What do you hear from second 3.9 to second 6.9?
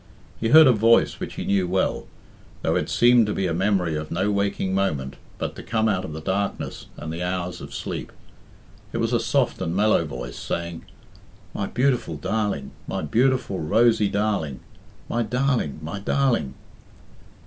of no waking moment, but to come out of the darkness